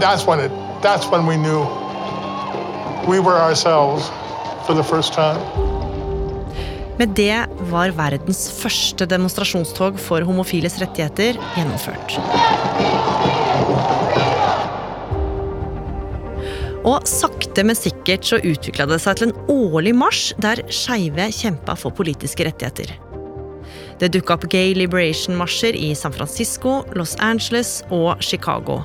That's 0.00 0.26
when 0.26 0.40
it. 0.40 0.52
That's 0.82 1.06
when 1.08 1.26
we 1.26 1.36
knew 1.36 1.60
we 3.08 3.20
were 3.20 3.36
ourselves 3.36 4.10
for 4.66 4.74
the 4.74 4.84
first 4.84 5.14
time. 5.14 5.40
Med 6.98 7.10
det 7.18 7.46
var 7.70 7.90
verdens 7.96 8.46
første 8.54 9.06
demonstrasjonstog 9.10 9.98
for 9.98 10.22
homofiles 10.22 10.78
rettigheter 10.82 11.38
gjennomført. 11.56 12.18
Og 16.84 17.06
sakte, 17.08 17.64
men 17.64 17.78
sikkert 17.78 18.28
så 18.28 18.38
utvikla 18.44 18.86
det 18.90 19.00
seg 19.02 19.18
til 19.18 19.30
en 19.30 19.38
årlig 19.50 19.94
marsj 19.96 20.34
der 20.44 20.62
skeive 20.68 21.30
kjempa 21.34 21.74
for 21.80 21.96
politiske 21.96 22.46
rettigheter. 22.46 22.92
Det 23.98 24.10
dukka 24.14 24.36
opp 24.36 24.48
gay 24.52 24.74
liberation-marsjer 24.76 25.78
i 25.78 25.94
San 25.98 26.14
Francisco, 26.14 26.82
Los 26.94 27.16
Angeles 27.22 27.80
og 27.94 28.20
Chicago. 28.22 28.82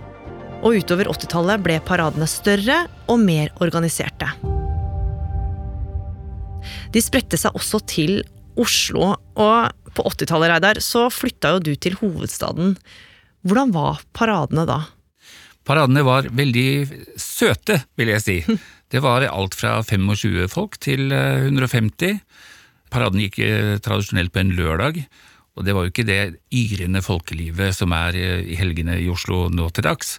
Og 0.63 0.81
utover 0.81 1.12
80-tallet 1.12 1.65
ble 1.65 1.77
paradene 1.86 2.27
større 2.29 2.86
og 3.09 3.19
mer 3.21 3.51
organiserte. 3.62 4.31
De 6.89 7.01
spredte 7.05 7.38
seg 7.38 7.53
også 7.58 7.84
til 7.86 8.24
Oslo, 8.60 9.13
og 9.38 9.93
på 9.96 10.05
80-tallet, 10.10 10.50
Reidar, 10.50 10.79
så 10.81 11.05
flytta 11.13 11.53
jo 11.55 11.62
du 11.67 11.74
til 11.77 11.98
hovedstaden. 12.00 12.74
Hvordan 13.46 13.74
var 13.75 14.01
paradene 14.17 14.65
da? 14.67 14.79
Paradene 15.69 16.01
var 16.08 16.31
veldig 16.34 16.69
søte, 17.19 17.84
vil 18.00 18.13
jeg 18.15 18.25
si. 18.25 18.38
Det 18.89 19.03
var 19.05 19.22
alt 19.22 19.53
fra 19.53 19.75
25 19.86 20.48
folk 20.50 20.79
til 20.81 21.12
eh, 21.13 21.46
150. 21.46 22.17
Paraden 22.89 23.22
gikk 23.22 23.38
eh, 23.46 23.75
tradisjonelt 23.86 24.34
på 24.34 24.41
en 24.41 24.55
lørdag, 24.58 25.03
og 25.53 25.67
det 25.67 25.75
var 25.77 25.86
jo 25.86 25.91
ikke 25.93 26.08
det 26.08 26.22
yrende 26.50 27.03
folkelivet 27.05 27.77
som 27.77 27.93
er 27.93 28.17
eh, 28.17 28.41
i 28.50 28.58
helgene 28.58 28.98
i 28.98 29.05
Oslo 29.13 29.43
nå 29.53 29.67
til 29.77 29.86
dags. 29.86 30.15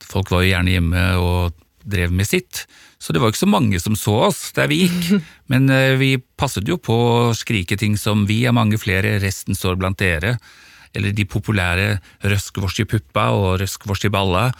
Folk 0.00 0.32
var 0.32 0.46
jo 0.46 0.54
gjerne 0.54 0.72
hjemme 0.78 1.04
og 1.20 1.60
drev 1.84 2.16
med 2.16 2.24
sitt, 2.24 2.64
så 2.98 3.12
det 3.12 3.20
var 3.20 3.32
ikke 3.32 3.44
så 3.44 3.50
mange 3.50 3.80
som 3.82 3.96
så 3.98 4.14
oss 4.28 4.40
der 4.56 4.70
vi 4.70 4.84
gikk. 4.86 5.20
Men 5.52 5.68
eh, 5.72 5.96
vi 6.00 6.14
passet 6.38 6.68
jo 6.68 6.78
på 6.80 6.94
å 6.94 7.34
skrike 7.36 7.76
ting 7.78 7.98
som 8.00 8.24
'vi 8.26 8.44
er 8.48 8.56
mange 8.56 8.80
flere, 8.80 9.18
resten 9.22 9.54
står 9.54 9.76
blant 9.76 10.00
dere', 10.00 10.38
eller 10.96 11.12
de 11.12 11.28
populære 11.28 12.00
'røsk 12.24 12.62
vårs 12.62 12.80
i 12.80 12.88
puppa' 12.88 13.28
og 13.36 13.60
'røsk 13.60 13.86
vårs 13.86 14.06
i 14.08 14.12
balla'. 14.12 14.54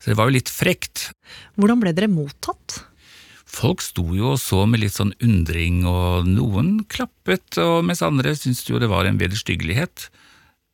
Så 0.00 0.12
det 0.12 0.16
var 0.16 0.30
jo 0.30 0.38
litt 0.38 0.48
frekt. 0.48 1.10
Hvordan 1.58 1.80
ble 1.82 1.92
dere 1.92 2.08
mottatt? 2.08 2.84
Folk 3.50 3.82
sto 3.82 4.14
jo 4.14 4.32
og 4.32 4.40
så 4.40 4.62
med 4.70 4.80
litt 4.80 4.94
sånn 4.94 5.12
undring, 5.20 5.82
og 5.84 6.24
noen 6.30 6.84
klappet, 6.88 7.58
og 7.58 7.82
mens 7.84 8.00
andre 8.06 8.32
syntes 8.38 8.64
jo 8.70 8.78
det 8.78 8.88
var 8.88 9.04
en 9.04 9.18
vederstyggelighet. 9.20 10.06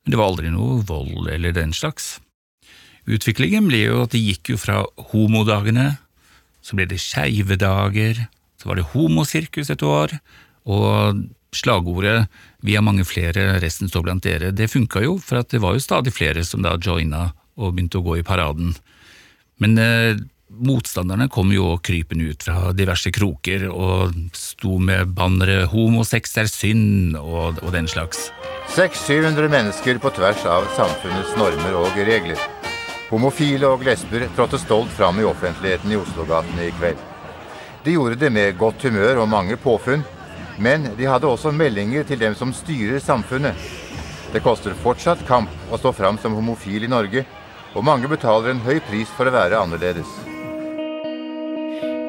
Men 0.05 0.13
det 0.13 0.19
var 0.21 0.29
aldri 0.29 0.53
noe 0.53 0.83
vold 0.87 1.27
eller 1.33 1.51
den 1.51 1.73
slags. 1.75 2.19
Utviklingen 3.07 3.67
ble 3.67 3.81
jo 3.87 4.03
at 4.05 4.13
det 4.13 4.21
gikk 4.21 4.53
jo 4.53 4.59
fra 4.61 4.83
homodagene, 5.11 5.97
så 6.67 6.75
ble 6.75 6.87
det 6.89 6.99
skeive 6.99 7.55
dager, 7.59 8.25
så 8.59 8.69
var 8.69 8.79
det 8.79 8.89
homosirkus 8.91 9.71
et 9.71 9.83
år, 9.85 10.17
og 10.67 11.23
slagordet 11.55 12.27
'Vi 12.61 12.75
er 12.75 12.83
mange 12.83 13.05
flere, 13.05 13.59
resten 13.61 13.87
står 13.87 14.03
blant 14.03 14.23
dere', 14.23 14.51
det 14.51 14.69
funka 14.69 15.03
jo, 15.03 15.17
for 15.17 15.41
det 15.41 15.61
var 15.61 15.73
jo 15.73 15.79
stadig 15.79 16.11
flere 16.11 16.43
som 16.43 16.61
da 16.61 16.75
joina 16.75 17.31
og 17.57 17.75
begynte 17.75 17.99
å 17.99 18.03
gå 18.03 18.19
i 18.19 18.25
paraden. 18.25 18.75
Men 19.59 19.77
eh, 19.77 20.17
motstanderne 20.49 21.29
kom 21.29 21.51
jo 21.51 21.77
krypende 21.83 22.31
ut 22.31 22.43
fra 22.43 22.73
diverse 22.73 23.11
kroker 23.11 23.67
og 23.69 24.13
sto 24.33 24.77
med 24.79 25.13
bannere 25.15 25.67
'homosex 25.67 26.37
er 26.37 26.51
synd' 26.51 27.17
og, 27.17 27.63
og 27.63 27.71
den 27.71 27.87
slags. 27.87 28.31
600-700 28.75 29.49
mennesker 29.49 29.99
på 29.99 30.11
tvers 30.11 30.43
av 30.45 30.67
samfunnets 30.75 31.35
normer 31.37 31.73
og 31.79 31.95
regler. 31.95 32.56
Homofile 33.07 33.69
og 33.71 33.85
lesber 33.87 34.25
trådte 34.35 34.59
stolt 34.59 34.91
fram 34.91 35.21
i 35.21 35.25
offentligheten 35.27 35.91
i 35.93 35.99
Oslogatene 35.99 36.65
i 36.67 36.73
kveld. 36.75 36.99
De 37.85 37.93
gjorde 37.95 38.17
det 38.19 38.31
med 38.35 38.57
godt 38.59 38.83
humør 38.83 39.21
og 39.23 39.29
mange 39.31 39.55
påfunn, 39.55 40.03
men 40.59 40.89
de 40.97 41.07
hadde 41.07 41.29
også 41.29 41.53
meldinger 41.55 42.03
til 42.03 42.19
dem 42.19 42.35
som 42.35 42.51
styrer 42.51 42.99
samfunnet. 42.99 43.55
Det 44.33 44.43
koster 44.43 44.75
fortsatt 44.83 45.23
kamp 45.27 45.71
å 45.71 45.79
stå 45.79 45.93
fram 45.95 46.19
som 46.19 46.35
homofil 46.35 46.83
i 46.83 46.91
Norge, 46.91 47.23
og 47.75 47.85
mange 47.87 48.11
betaler 48.11 48.51
en 48.51 48.65
høy 48.65 48.81
pris 48.89 49.07
for 49.15 49.29
å 49.29 49.35
være 49.37 49.61
annerledes. 49.61 50.11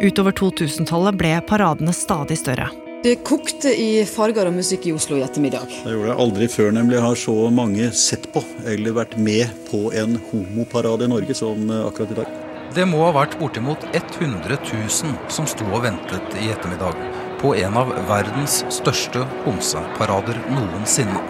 Utover 0.02 0.34
2000-tallet 0.34 1.18
ble 1.18 1.32
paradene 1.46 1.94
stadig 1.94 2.38
større. 2.42 2.70
Det 2.98 3.20
kokte 3.22 3.70
i 3.78 4.02
farger 4.10 4.48
og 4.50 4.56
musikk 4.56 4.88
i 4.90 4.92
Oslo 4.96 5.20
i 5.20 5.22
ettermiddag. 5.22 5.70
Det 5.84 5.92
gjorde 5.92 6.08
jeg 6.10 6.18
aldri 6.24 6.48
før 6.50 6.72
nemlig 6.74 6.98
har 7.04 7.20
så 7.20 7.34
mange 7.54 7.92
sett 7.94 8.26
på 8.34 8.42
eller 8.66 8.96
vært 8.96 9.14
med 9.22 9.52
på 9.68 9.84
en 9.94 10.16
homoparade 10.32 11.06
i 11.06 11.12
Norge 11.12 11.36
som 11.38 11.70
eh, 11.70 11.84
akkurat 11.86 12.16
i 12.16 12.18
dag. 12.18 12.34
Det 12.74 12.88
må 12.90 13.04
ha 13.04 13.14
vært 13.14 13.38
bortimot 13.38 13.86
100 13.94 14.58
000 14.66 14.90
som 15.30 15.46
sto 15.46 15.70
og 15.70 15.86
ventet 15.86 16.38
i 16.42 16.50
ettermiddag 16.50 16.98
på 17.38 17.54
en 17.62 17.78
av 17.78 17.94
verdens 18.10 18.64
største 18.80 19.22
homseparader 19.46 20.42
noensinne. 20.50 21.22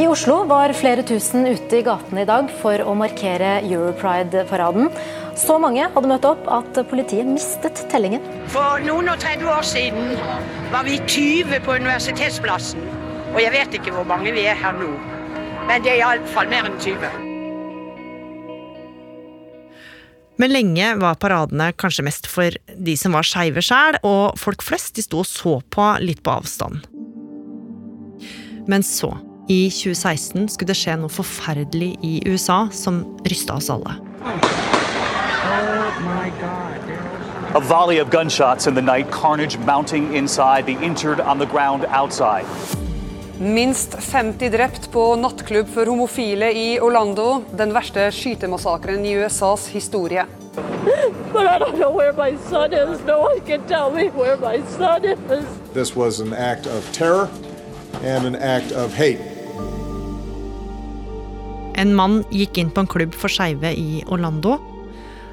I 0.00 0.06
Oslo 0.08 0.38
var 0.48 0.72
flere 0.76 1.02
tusen 1.04 1.44
ute 1.48 1.80
i 1.80 1.84
gatene 1.84 2.22
i 2.26 2.28
dag 2.28 2.52
for 2.60 2.80
å 2.80 2.92
markere 2.96 3.58
Europride-paraden. 3.60 4.92
Så 5.38 5.56
mange 5.60 5.86
hadde 5.94 6.08
møtt 6.10 6.26
opp 6.28 6.44
at 6.52 6.76
politiet 6.90 7.28
mistet 7.28 7.80
tellingen. 7.92 8.24
For 8.52 8.82
noen 8.84 9.08
og 9.12 9.20
30 9.22 9.48
år 9.48 9.64
siden 9.64 10.12
var 10.72 10.84
vi 10.84 10.98
20 11.00 11.62
på 11.64 11.78
Universitetsplassen. 11.80 12.84
Og 13.32 13.40
jeg 13.40 13.52
vet 13.54 13.76
ikke 13.78 13.94
hvor 13.96 14.04
mange 14.08 14.34
vi 14.36 14.44
er 14.44 14.58
her 14.60 14.76
nå. 14.76 14.90
Men 15.68 15.84
det 15.84 15.94
er 15.94 16.02
iallfall 16.02 16.50
mer 16.52 16.68
enn 16.68 16.76
20. 16.82 17.30
Men 20.40 20.50
lenge 20.52 20.86
var 21.00 21.20
paradene 21.22 21.70
kanskje 21.78 22.04
mest 22.04 22.28
for 22.28 22.52
de 22.74 22.94
som 22.98 23.14
var 23.16 23.26
skeive 23.26 23.62
sjæl, 23.64 24.00
og 24.02 24.38
folk 24.40 24.64
flest 24.64 24.96
de 24.98 25.04
sto 25.04 25.22
og 25.22 25.28
så 25.28 25.58
på 25.72 25.88
litt 26.02 26.22
på 26.24 26.34
avstand. 26.34 26.82
Men 28.68 28.84
så, 28.86 29.12
i 29.50 29.66
2016, 29.70 30.48
skulle 30.54 30.72
det 30.72 30.78
skje 30.78 30.98
noe 31.00 31.12
forferdelig 31.12 31.94
i 32.04 32.14
USA 32.28 32.64
som 32.74 33.04
rysta 33.28 33.58
oss 33.58 33.70
alle. 33.72 33.96
A 37.54 37.60
volley 37.60 37.98
of 37.98 38.10
gunshots 38.10 38.66
in 38.66 38.74
the 38.74 38.80
night, 38.80 39.10
carnage 39.10 39.58
mounting 39.58 40.14
inside, 40.14 40.64
the 40.66 40.78
injured 40.80 41.20
on 41.20 41.38
the 41.38 41.46
ground 41.46 41.84
outside. 41.88 42.46
Minst 43.38 43.94
50 44.00 44.48
drept 44.48 44.92
på 44.92 45.16
nattklubb 45.16 45.68
for 45.68 45.86
homofile 45.86 46.52
i 46.52 46.80
Orlando. 46.80 47.42
Den 47.58 47.72
verste 47.74 48.10
skytemassakren 48.12 49.04
i 49.04 49.16
USAs 49.18 49.66
historie. 49.68 50.24
But 51.32 51.46
I 51.46 51.58
don't 51.58 51.78
know 51.78 51.90
where 51.90 52.12
my 52.12 52.36
son 52.50 52.72
is. 52.72 53.00
No 53.06 53.20
one 53.20 53.40
can 53.40 53.66
tell 53.66 53.90
me 53.90 54.08
where 54.08 54.36
my 54.36 54.62
son 54.78 55.04
is. 55.04 55.44
This 55.74 55.96
was 55.96 56.20
an 56.20 56.32
act 56.32 56.66
of 56.66 56.92
terror 56.92 57.28
and 58.02 58.26
an 58.26 58.36
act 58.36 58.72
of 58.72 58.94
hate. 58.94 59.20
En 61.74 61.94
mann 61.94 62.24
gikk 62.30 62.58
inn 62.58 62.70
på 62.70 62.80
en 62.80 62.86
klubb 62.86 63.14
for 63.14 63.28
skeive 63.28 63.74
i 63.74 64.04
Orlando. 64.06 64.71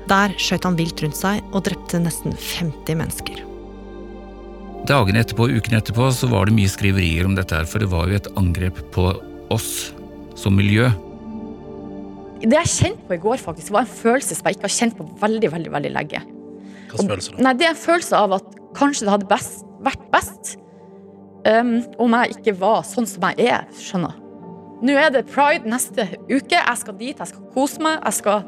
Der 0.10 0.34
skjøt 0.42 0.66
han 0.66 0.78
vilt 0.80 1.04
rundt 1.04 1.18
seg 1.20 1.44
og 1.54 1.64
drepte 1.68 2.00
nesten 2.02 2.34
50 2.34 2.98
mennesker. 2.98 3.44
Dagene 4.90 5.22
etterpå, 5.22 5.46
og 5.46 5.60
ukene 5.60 5.78
etterpå, 5.82 6.08
så 6.16 6.30
var 6.32 6.50
det 6.50 6.56
mye 6.58 6.72
skriverier 6.72 7.28
om 7.28 7.36
dette 7.38 7.54
her, 7.54 7.68
for 7.70 7.84
det 7.84 7.92
var 7.92 8.10
jo 8.10 8.18
et 8.18 8.30
angrep 8.40 8.80
på 8.96 9.12
oss 9.54 9.92
som 10.40 10.56
miljø. 10.58 10.88
Det 12.40 12.56
jeg 12.56 12.72
kjente 12.72 13.06
på 13.06 13.18
i 13.18 13.22
går, 13.22 13.42
faktisk, 13.44 13.74
var 13.76 13.84
en 13.84 13.92
følelse 14.00 14.38
som 14.38 14.48
jeg 14.48 14.58
ikke 14.58 14.66
har 14.70 14.76
kjent 14.78 14.98
på 14.98 15.06
veldig 15.20 15.52
veldig, 15.54 15.74
veldig 15.76 15.92
lenge. 15.94 16.24
Hva 16.90 16.96
slags 16.96 17.12
følelse 17.12 17.36
da? 17.36 17.44
Nei, 17.46 17.54
Det 17.60 17.68
er 17.68 17.76
en 17.76 17.84
følelse 17.84 18.24
av 18.24 18.36
at 18.40 18.58
kanskje 18.80 19.06
det 19.06 19.14
hadde 19.14 19.30
best, 19.30 19.66
vært 19.84 20.06
best 20.14 20.56
um, 21.46 21.76
om 22.00 22.16
jeg 22.18 22.38
ikke 22.38 22.56
var 22.62 22.82
sånn 22.88 23.10
som 23.10 23.28
jeg 23.30 23.52
er. 23.52 23.68
skjønner 23.78 24.18
Nå 24.80 24.96
er 24.96 25.12
det 25.12 25.26
pride 25.28 25.68
neste 25.68 26.06
uke. 26.30 26.56
Jeg 26.56 26.78
skal 26.80 26.96
dit, 26.96 27.18
jeg 27.18 27.34
skal 27.34 27.50
kose 27.54 27.84
meg. 27.84 28.00
jeg 28.00 28.16
skal... 28.22 28.46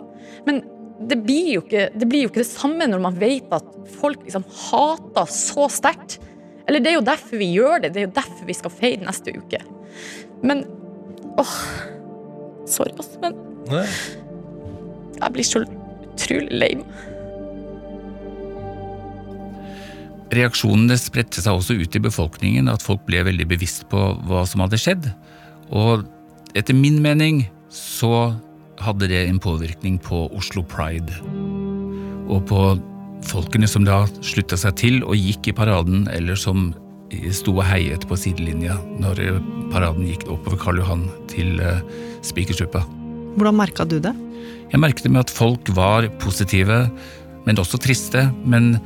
Men 0.48 0.62
det 1.10 1.18
blir, 1.26 1.48
jo 1.56 1.64
ikke, 1.64 1.88
det 1.98 2.08
blir 2.10 2.26
jo 2.26 2.32
ikke 2.32 2.44
det 2.44 2.50
samme 2.50 2.88
når 2.90 3.02
man 3.04 3.18
vet 3.20 3.54
at 3.56 3.68
folk 3.98 4.22
liksom 4.26 4.46
hater 4.68 5.32
så 5.34 5.68
sterkt. 5.72 6.20
Eller 6.70 6.84
det 6.84 6.92
er 6.92 7.00
jo 7.00 7.06
derfor 7.08 7.42
vi 7.42 7.52
gjør 7.56 7.84
det. 7.84 7.94
Det 7.94 8.04
er 8.04 8.08
jo 8.10 8.18
derfor 8.20 8.48
vi 8.48 8.58
skal 8.58 8.74
feire 8.74 9.08
neste 9.08 9.34
uke. 9.38 9.64
Men 10.46 10.66
åh 11.42 11.56
Sorry, 12.72 12.94
ass, 13.02 13.10
men 13.20 13.34
Nei. 13.68 13.86
jeg 15.18 15.34
blir 15.36 15.48
så 15.48 15.64
utrolig 15.66 16.60
lei 16.62 16.70
meg. 16.80 17.00
Reaksjonene 20.32 20.96
spredte 20.96 21.44
seg 21.44 21.58
også 21.58 21.76
ut 21.82 21.98
i 21.98 22.04
befolkningen, 22.06 22.70
at 22.72 22.86
folk 22.86 23.02
ble 23.10 23.26
veldig 23.28 23.50
bevisst 23.50 23.90
på 23.92 24.00
hva 24.30 24.46
som 24.48 24.64
hadde 24.64 24.80
skjedd. 24.80 25.10
Og 25.76 26.06
etter 26.56 26.78
min 26.78 27.02
mening 27.04 27.44
så 27.74 28.32
hadde 28.80 29.10
det 29.12 29.26
en 29.28 29.40
påvirkning 29.42 29.98
på 30.02 30.28
Oslo 30.38 30.64
Pride. 30.64 31.14
Og 32.32 32.46
på 32.50 32.62
folkene 33.28 33.68
som 33.70 33.86
da 33.86 34.06
slutta 34.26 34.58
seg 34.58 34.78
til 34.80 35.04
og 35.04 35.18
gikk 35.20 35.52
i 35.52 35.56
paraden, 35.58 36.08
eller 36.12 36.40
som 36.40 36.72
sto 37.36 37.58
og 37.58 37.66
heiet 37.68 38.06
på 38.08 38.16
sidelinja 38.16 38.78
når 39.02 39.20
paraden 39.74 40.08
gikk 40.08 40.26
oppover 40.32 40.60
Karl 40.62 40.80
Johan 40.80 41.06
til 41.32 41.60
uh, 41.60 41.84
Spikersuppa. 42.24 42.86
Hvordan 43.36 43.58
merka 43.60 43.86
du 43.88 43.98
det? 44.04 44.14
Jeg 44.72 44.80
merket 44.80 45.06
det 45.06 45.12
med 45.12 45.26
at 45.26 45.34
folk 45.34 45.72
var 45.76 46.08
positive, 46.24 46.86
men 47.46 47.60
også 47.60 47.80
triste. 47.82 48.24
Men 48.48 48.78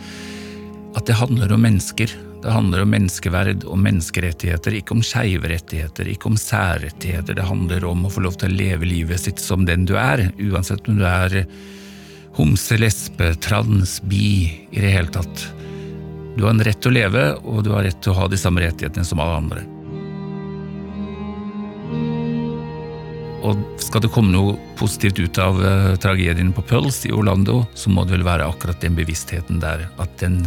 at 0.95 1.05
det 1.09 1.17
handler 1.19 1.53
om 1.53 1.61
mennesker. 1.65 2.11
Det 2.45 2.51
handler 2.53 2.83
om 2.83 2.91
menneskeverd 2.93 3.63
og 3.65 3.79
menneskerettigheter, 3.81 4.75
ikke 4.77 4.93
om 4.93 4.99
skeive 5.01 5.49
rettigheter, 5.49 6.05
ikke 6.11 6.27
om 6.29 6.35
særrettigheter. 6.37 7.33
Det 7.33 7.47
handler 7.47 7.87
om 7.89 8.03
å 8.05 8.11
få 8.13 8.21
lov 8.21 8.37
til 8.37 8.51
å 8.51 8.57
leve 8.59 8.85
livet 8.85 9.23
sitt 9.23 9.41
som 9.41 9.63
den 9.65 9.87
du 9.89 9.95
er, 9.97 10.27
uansett 10.37 10.85
om 10.85 10.99
du 10.99 11.07
er 11.09 11.39
homse, 12.37 12.77
lesbe, 12.77 13.31
trans, 13.41 13.97
bi, 14.05 14.45
i 14.69 14.77
det 14.77 14.93
hele 14.93 15.09
tatt. 15.09 15.47
Du 16.37 16.45
har 16.45 16.53
en 16.53 16.63
rett 16.69 16.83
til 16.85 16.93
å 16.93 16.97
leve, 16.99 17.25
og 17.41 17.65
du 17.65 17.73
har 17.73 17.89
rett 17.89 17.97
til 18.05 18.13
å 18.13 18.19
ha 18.19 18.29
de 18.29 18.37
samme 18.37 18.61
rettighetene 18.61 19.09
som 19.09 19.25
alle 19.25 19.41
andre. 19.41 19.65
Og 23.41 23.69
skal 23.81 24.05
det 24.05 24.13
komme 24.13 24.37
noe 24.37 24.59
positivt 24.77 25.17
ut 25.17 25.41
av 25.41 25.65
uh, 25.65 25.93
tragedien 25.97 26.53
på 26.53 26.69
Pulse 26.69 27.09
i 27.09 27.17
Orlando, 27.17 27.63
så 27.73 27.89
må 27.89 28.05
det 28.05 28.19
vel 28.19 28.29
være 28.29 28.53
akkurat 28.53 28.85
den 28.85 29.01
bevisstheten 29.01 29.57
der, 29.65 29.89
at 29.97 30.19
den 30.21 30.43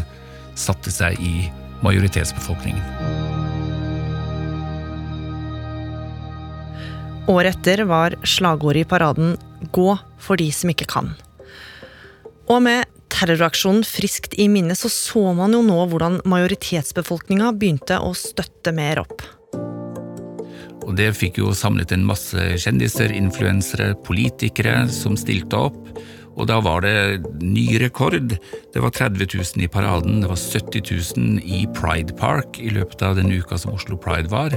satte 0.54 0.94
seg 0.94 1.18
i 1.18 1.48
majoritetsbefolkningen. 1.84 2.82
Året 7.28 7.58
etter 7.58 7.84
var 7.84 8.16
slagordet 8.24 8.86
i 8.86 8.88
paraden 8.88 9.36
'Gå 9.72 9.98
for 10.18 10.36
de 10.36 10.52
som 10.52 10.70
ikke 10.70 10.88
kan'. 10.88 11.12
Og 12.48 12.62
med 12.62 12.86
terroraksjonen 13.12 13.84
friskt 13.84 14.34
i 14.40 14.48
minne 14.48 14.76
så 14.78 14.88
så 14.88 15.34
man 15.36 15.52
jo 15.52 15.60
nå 15.62 15.76
hvordan 15.90 16.22
majoritetsbefolkninga 16.24 17.52
begynte 17.52 18.00
å 18.00 18.14
støtte 18.16 18.72
mer 18.72 19.02
opp. 19.04 19.22
Og 20.88 20.96
det 20.96 21.10
fikk 21.18 21.42
jo 21.42 21.52
samlet 21.56 21.92
en 21.92 22.06
masse 22.08 22.44
kjendiser, 22.62 23.12
influensere, 23.12 23.92
politikere 24.06 24.86
som 24.92 25.18
stilte 25.20 25.60
opp. 25.68 25.76
Og 26.38 26.46
da 26.48 26.60
var 26.62 26.84
det 26.86 27.26
ny 27.42 27.66
rekord. 27.82 28.36
Det 28.72 28.80
var 28.82 28.94
30 28.94 29.26
000 29.34 29.66
i 29.66 29.68
paraden, 29.68 30.22
det 30.22 30.30
var 30.30 30.38
70 30.38 30.86
000 31.18 31.40
i 31.44 31.64
Pride 31.76 32.14
Park 32.16 32.60
i 32.62 32.70
løpet 32.72 33.02
av 33.04 33.18
den 33.18 33.32
uka 33.34 33.58
som 33.58 33.74
Oslo 33.74 33.98
Pride 34.00 34.30
var. 34.32 34.54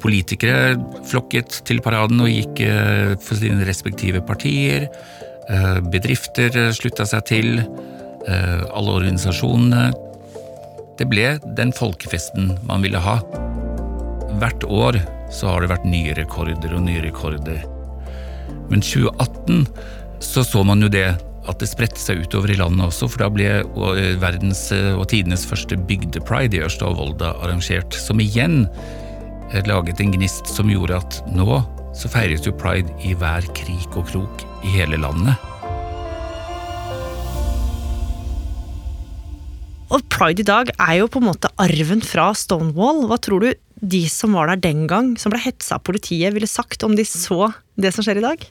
Politikere 0.00 0.76
flokket 1.08 1.60
til 1.68 1.82
paraden 1.84 2.22
og 2.24 2.30
gikk 2.30 2.62
eh, 2.64 3.16
for 3.20 3.40
sine 3.40 3.66
respektive 3.68 4.22
partier. 4.24 4.86
Eh, 5.50 5.80
bedrifter 5.92 6.70
slutta 6.76 7.08
seg 7.08 7.26
til. 7.28 7.52
eh, 7.60 8.62
Alle 8.70 8.96
organisasjonene. 9.00 9.90
Det 11.00 11.08
ble 11.08 11.38
den 11.56 11.72
folkefesten 11.72 12.54
man 12.68 12.84
ville 12.84 13.00
ha. 13.00 13.18
Hvert 14.38 14.64
år 14.64 15.00
så 15.34 15.50
har 15.50 15.62
det 15.62 15.72
vært 15.72 15.88
nye 15.88 16.14
rekorder 16.14 16.74
og 16.76 16.84
nye 16.86 17.02
rekorder. 17.02 17.64
Men 18.70 18.84
2018 18.84 19.66
så 20.20 20.44
så 20.46 20.62
man 20.66 20.84
jo 20.84 20.90
det 20.92 21.08
at 21.48 21.58
det 21.62 21.70
spredte 21.70 21.98
seg 21.98 22.20
utover 22.22 22.52
i 22.52 22.58
landet 22.60 22.84
også, 22.84 23.08
for 23.10 23.24
da 23.24 23.30
ble 23.32 23.48
eh, 23.64 24.16
verdens 24.20 24.66
eh, 24.76 24.92
og 24.92 25.08
tidenes 25.10 25.46
første 25.48 25.78
bygdepride 25.88 26.58
i 26.58 26.64
Ørsta 26.66 26.90
og 26.90 26.98
Volda 27.00 27.32
arrangert, 27.40 27.96
som 27.96 28.20
igjen 28.22 28.66
eh, 29.50 29.62
laget 29.66 30.02
en 30.04 30.12
gnist 30.14 30.50
som 30.52 30.70
gjorde 30.70 31.00
at 31.00 31.22
nå 31.32 31.62
så 31.96 32.10
feires 32.12 32.44
jo 32.46 32.52
pride 32.54 32.92
i 33.02 33.16
hver 33.18 33.48
krik 33.56 33.96
og 33.96 34.06
krok 34.12 34.44
i 34.62 34.76
hele 34.76 35.00
landet. 35.00 35.34
Og 39.90 40.04
pride 40.12 40.44
i 40.44 40.46
dag 40.46 40.70
er 40.76 41.00
jo 41.00 41.08
på 41.10 41.18
en 41.18 41.30
måte 41.32 41.50
arven 41.58 42.04
fra 42.04 42.28
Stonewall. 42.38 43.08
Hva 43.10 43.18
tror 43.18 43.42
du 43.42 43.50
de 43.80 44.02
som 44.12 44.36
var 44.36 44.50
der 44.50 44.60
den 44.70 44.86
gang, 44.90 45.14
som 45.20 45.32
ble 45.32 45.40
hetsa 45.42 45.78
av 45.78 45.84
politiet, 45.88 46.34
ville 46.36 46.48
sagt 46.50 46.84
om 46.86 46.96
de 46.96 47.04
så 47.08 47.52
det 47.80 47.92
som 47.96 48.04
skjer 48.04 48.20
i 48.20 48.26
dag? 48.26 48.44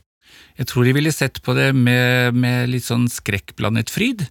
Jeg 0.59 0.69
tror 0.69 0.85
de 0.85 0.93
ville 0.97 1.13
sett 1.13 1.39
på 1.45 1.55
det 1.57 1.71
med, 1.77 2.35
med 2.37 2.69
litt 2.69 2.85
sånn 2.85 3.07
skrekkblandet 3.11 3.89
fryd. 3.93 4.25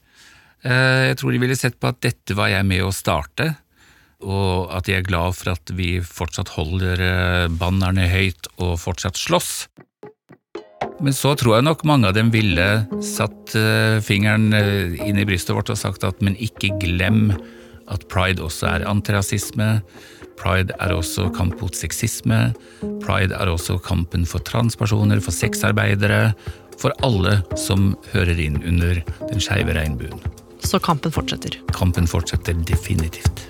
Eh, 0.66 1.08
Jeg 1.10 1.18
tror 1.20 1.34
de 1.34 1.40
ville 1.42 1.58
sett 1.58 1.78
på 1.80 1.90
at 1.90 2.00
dette 2.04 2.36
var 2.38 2.52
jeg 2.52 2.66
med 2.68 2.84
å 2.84 2.94
starte, 2.94 3.54
og 4.18 4.70
at 4.74 4.88
de 4.88 4.96
er 4.96 5.06
glad 5.06 5.36
for 5.38 5.54
at 5.54 5.70
vi 5.78 5.98
fortsatt 6.02 6.54
holder 6.56 7.02
eh, 7.02 7.46
bannerne 7.60 8.08
høyt 8.10 8.50
og 8.58 8.76
fortsatt 8.82 9.18
slåss. 9.18 9.52
Men 10.98 11.14
så 11.14 11.36
tror 11.38 11.56
jeg 11.56 11.66
nok 11.68 11.84
mange 11.86 12.10
av 12.10 12.16
dem 12.16 12.32
ville 12.34 12.66
satt 13.06 13.54
eh, 13.58 14.02
fingeren 14.02 14.50
inn 14.52 15.18
i 15.18 15.26
brystet 15.28 15.54
vårt 15.54 15.70
og 15.70 15.78
sagt 15.78 16.06
at 16.06 16.22
men 16.26 16.34
ikke 16.42 16.74
glem 16.82 17.30
at 17.88 18.04
pride 18.10 18.42
også 18.44 18.66
er 18.74 18.86
antirasisme. 18.90 19.78
Pride 20.38 20.74
er 20.78 20.94
også 20.94 21.28
kamp 21.34 21.58
mot 21.62 21.74
sexisme. 21.74 22.52
Pride 23.02 23.34
er 23.34 23.50
også 23.50 23.78
kampen 23.82 24.26
for 24.28 24.42
transpersoner, 24.46 25.20
for 25.24 25.34
sexarbeidere, 25.34 26.32
for 26.78 26.94
alle 27.02 27.40
som 27.58 27.92
hører 28.12 28.38
inn 28.38 28.60
under 28.62 29.02
den 29.26 29.42
skeive 29.42 29.74
regnbuen. 29.74 30.22
Så 30.62 30.78
kampen 30.82 31.14
fortsetter. 31.14 31.58
Kampen 31.74 32.06
fortsetter 32.10 32.54
definitivt. 32.66 33.46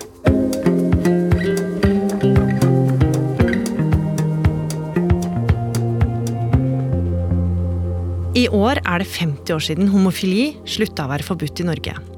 I 8.38 8.46
år 8.54 8.78
er 8.86 9.02
det 9.02 9.08
50 9.10 9.50
år 9.50 9.64
siden 9.66 9.90
homofili 9.90 10.52
slutta 10.68 11.08
å 11.08 11.10
være 11.10 11.26
forbudt 11.26 11.64
i 11.64 11.66
Norge. 11.66 12.17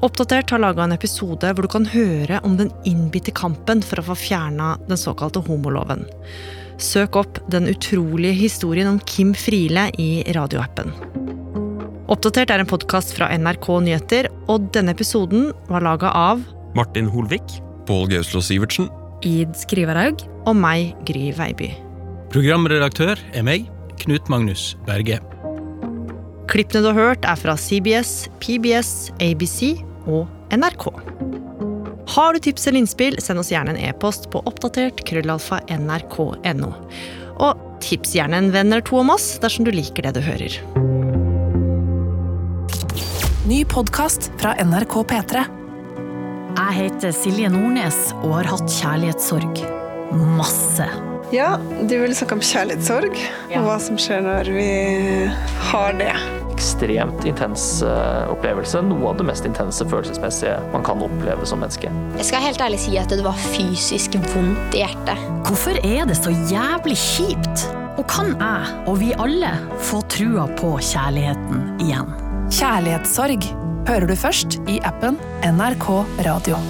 Oppdatert 0.00 0.50
har 0.50 0.62
laga 0.62 0.86
en 0.86 0.94
episode 0.94 1.48
hvor 1.52 1.66
du 1.66 1.68
kan 1.68 1.84
høre 1.92 2.38
om 2.48 2.54
den 2.56 2.70
innbitte 2.88 3.34
kampen 3.36 3.82
for 3.84 4.00
å 4.00 4.04
få 4.06 4.14
fjerna 4.16 4.72
den 4.88 4.96
såkalte 4.96 5.42
homoloven. 5.44 6.06
Søk 6.80 7.18
opp 7.20 7.40
den 7.52 7.68
utrolige 7.68 8.32
historien 8.38 8.88
om 8.88 9.00
Kim 9.04 9.34
Friele 9.36 9.90
i 10.00 10.22
radioappen. 10.32 10.94
Oppdatert 12.10 12.48
er 12.48 12.62
en 12.62 12.70
podkast 12.70 13.12
fra 13.18 13.28
NRK 13.36 13.68
Nyheter, 13.84 14.30
og 14.48 14.70
denne 14.72 14.94
episoden 14.96 15.50
var 15.68 15.84
laga 15.84 16.14
av 16.16 16.40
Martin 16.78 17.10
Holvik. 17.12 17.60
Pål 17.84 18.08
Gauslå 18.14 18.40
Sivertsen. 18.40 18.88
Id 19.26 19.52
Skriverhaug. 19.58 20.24
Og 20.48 20.56
meg, 20.56 20.94
Gry 21.04 21.28
Veiby. 21.36 21.74
Programredaktør 22.32 23.20
er 23.36 23.44
meg, 23.44 23.68
Knut 24.00 24.32
Magnus 24.32 24.72
Berge. 24.88 25.20
Klippene 26.50 26.82
du 26.82 26.88
har 26.88 26.98
hørt, 26.98 27.28
er 27.28 27.36
fra 27.38 27.52
CBS, 27.60 28.30
PBS, 28.40 29.12
ABC 29.20 29.89
og 30.10 30.54
NRK. 30.54 30.90
Har 32.10 32.34
du 32.34 32.40
tips 32.42 32.66
eller 32.66 32.82
innspill, 32.82 33.18
send 33.22 33.38
oss 33.38 33.52
gjerne 33.52 33.76
en 33.76 33.82
e-post 33.90 34.26
på 34.32 34.42
oppdatert 34.50 35.04
krøllalfa 35.06 35.60
nrk.no. 35.70 36.72
Og 37.40 37.66
tips 37.84 38.16
gjerne 38.18 38.40
en 38.40 38.50
venn 38.54 38.72
eller 38.72 38.84
to 38.84 38.98
om 39.00 39.12
oss 39.14 39.36
dersom 39.42 39.68
du 39.68 39.72
liker 39.74 40.08
det 40.08 40.16
du 40.18 40.22
hører. 40.24 40.58
Ny 43.50 43.62
podkast 43.70 44.30
fra 44.42 44.56
NRK 44.58 44.98
P3. 45.10 45.46
Jeg 46.50 46.76
heter 46.76 47.14
Silje 47.14 47.48
Nordnes 47.50 47.96
og 48.20 48.34
har 48.40 48.50
hatt 48.52 48.74
kjærlighetssorg. 48.74 49.62
Masse. 50.36 50.86
Ja, 51.30 51.54
du 51.86 51.94
vil 52.02 52.14
snakke 52.18 52.40
om 52.40 52.42
kjærlighetssorg 52.42 53.14
og 53.54 53.66
hva 53.68 53.78
som 53.82 53.98
skjer 54.02 54.26
når 54.26 54.50
vi 54.54 54.70
har 55.70 55.98
det. 55.98 56.39
Ekstremt 56.60 57.24
intens 57.24 57.62
eh, 57.82 58.28
opplevelse. 58.28 58.82
Noe 58.84 59.14
av 59.14 59.16
det 59.16 59.24
mest 59.30 59.46
intense 59.48 59.86
følelsesmessige 59.88 60.58
man 60.74 60.84
kan 60.84 61.00
oppleve 61.00 61.46
som 61.48 61.62
menneske. 61.62 61.88
Jeg 62.18 62.26
skal 62.28 62.44
helt 62.44 62.60
ærlig 62.60 62.82
si 62.82 62.98
at 63.00 63.08
det 63.08 63.24
var 63.24 63.38
fysisk 63.54 64.18
vondt 64.34 64.76
i 64.76 64.82
hjertet. 64.82 65.24
Hvorfor 65.48 65.80
er 65.80 66.04
det 66.10 66.18
så 66.20 66.34
jævlig 66.52 66.98
kjipt? 67.00 67.64
Og 67.96 68.04
kan 68.12 68.34
jeg, 68.36 68.76
og 68.88 69.00
vi 69.00 69.10
alle, 69.16 69.54
få 69.88 70.02
trua 70.12 70.44
på 70.60 70.76
kjærligheten 70.84 71.80
igjen? 71.80 72.12
Kjærlighetssorg 72.52 73.48
hører 73.88 74.08
du 74.12 74.16
først 74.20 74.60
i 74.68 74.78
appen 74.84 75.16
NRK 75.48 75.90
Radio. 76.28 76.60